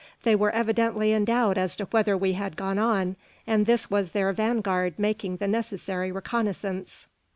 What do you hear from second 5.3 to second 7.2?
the necessary reconnaissance.